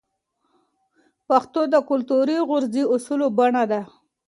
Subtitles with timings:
[1.27, 3.81] پښتو د کلتوري غورزی اصولو بڼه ده.